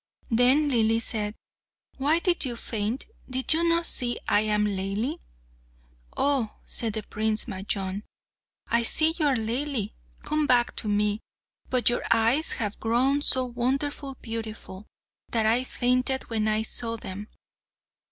[0.31, 1.35] Then Laili said,
[1.99, 3.05] "Why did you faint?
[3.29, 5.19] Did you not see I am Laili?"
[6.17, 8.01] "Oh!" said Prince Majnun,
[8.65, 9.93] "I see you are Laili
[10.23, 11.19] come back to me,
[11.69, 14.87] but your eyes have grown so wonderfully beautiful,
[15.31, 17.27] that I fainted when I saw them."